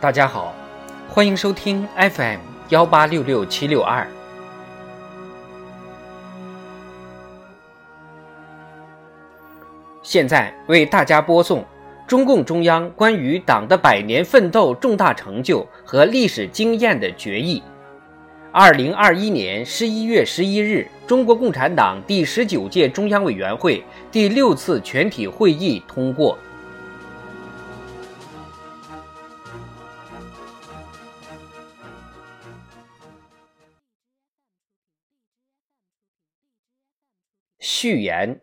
[0.00, 0.54] 大家好，
[1.08, 2.38] 欢迎收听 FM
[2.68, 4.06] 幺八六六七六二。
[10.00, 11.64] 现在为大家播送
[12.06, 17.60] 中共中央关于党的百年奋斗重大成就和历史经验的决议。
[18.52, 26.38] 二零二一年十一月十一日，中国共产党第十九届中央委员会第六次全体会议通过。
[37.70, 38.40] 序言：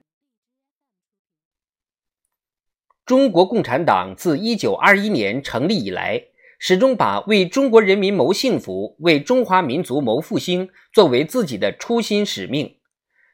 [3.07, 6.25] 中国共产党自一九二一年成立以来，
[6.59, 12.77] 始终把为中国人民谋幸福、为中华民族谋复兴作为自己的初心使命，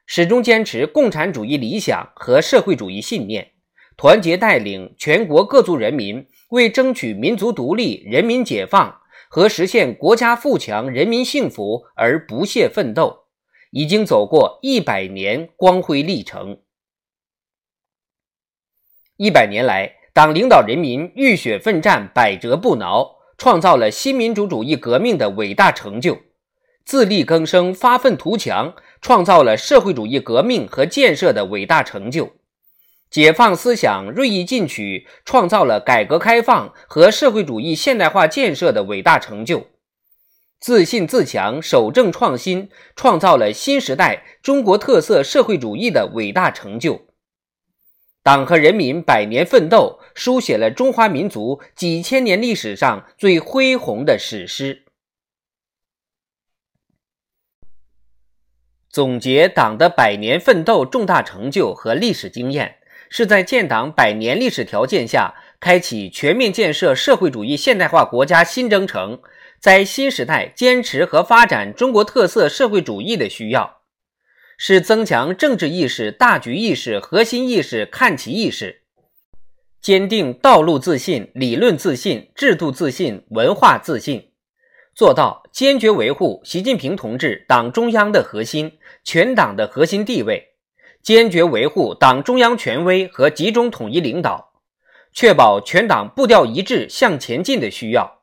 [0.05, 3.51] 始终坚持共产主义理想和社会主义信念，
[3.97, 13.20] 团结带领全国各族人民为争取民族独立、人民解放和实现国家富强、人民幸福而不懈奋斗。
[13.71, 16.59] 已经走过一百年光辉历程。
[19.17, 26.21] 一百年来，党领导人民浴血奋战、百折不挠，创造了新民主主义革命的伟大成就；
[26.83, 32.31] 自力更生、发愤图强，创造了社会主义革命和建设的伟大成就；
[33.09, 39.67] 解放思想锐意进取，创造了改革开放和社会主义现代化建设的伟大成就。
[40.61, 47.07] 自信自强，守正创新，创造了新时代中国特色社会主义的伟大成就。
[48.21, 54.83] 党和人民百年奋斗，书写了中华民族几千年历史上最恢宏的史诗。
[58.87, 62.75] 总结党的百年奋斗重大成就和历史经验，
[63.09, 69.23] 是在建党百年历史条件下，开启全面建设社会主义现代化国家新征程。
[69.61, 73.81] 在新时代坚持和发展中国特色社会主义的需要，
[74.57, 78.81] 是增强政治意识、大局意识、核心意识、看齐意识，
[79.79, 84.31] 坚定道路自信、理论自信、制度自信、文化自信，
[84.95, 90.55] 做到坚决维护习近平同志党中央的核心、全党的核心地位，
[91.03, 94.53] 坚决维护党中央权威和集中统一领导，
[95.13, 98.20] 确保全党步调一致向前进的需要。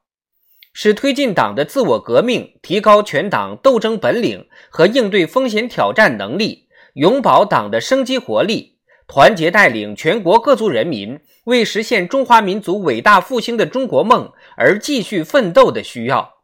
[0.81, 8.79] 是推进党的自我革命，提高全党斗争本领和应对风险挑战能力，永葆党的生机活力，
[9.09, 16.35] 团结带领全国各族人民为实现中华民族伟大复兴的中国梦而继续奋斗的需要。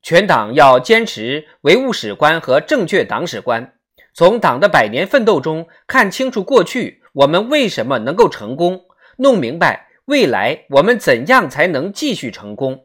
[0.00, 3.72] 全党要坚持唯物史观和正确党史观，
[4.14, 8.82] 从党的百年奋斗中看清楚过去我们为什么能够成功，
[9.16, 12.84] 弄明白未来我们怎样才能继续成功。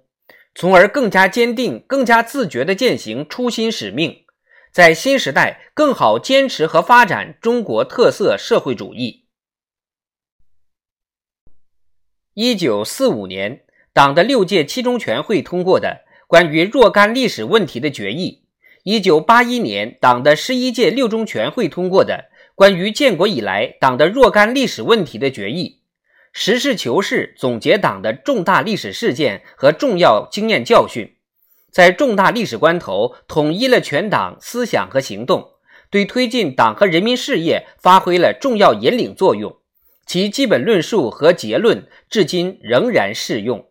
[0.55, 4.23] 从而更加坚定、更加自觉地践行初心使命，
[4.71, 9.25] 在新时代更好坚持和发展中国特色社会主义。
[12.35, 18.43] 一九四五年，党的六届七中全会通过的关于若干历史问题的决议；
[18.83, 25.82] 一九八一年，党的十一届六中全会通过的关于建国以来党的若干历史问题的决议。
[26.35, 31.15] 实事求是总结党的重大历史事件和重要经验教训，
[31.71, 35.51] 在重大历史关头统一了全党思想和行动，
[35.91, 39.55] 对推进党和人民事业发挥了重要引领作用，
[40.07, 43.67] 其基本论述和结论至今仍然适用。